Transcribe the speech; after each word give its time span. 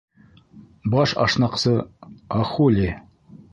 Баш 0.95 1.13
ашнаҡсы 1.27 1.75
Ахули: 2.41 2.91